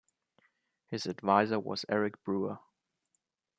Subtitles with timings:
[0.87, 2.57] His advisor was Eric Brewer.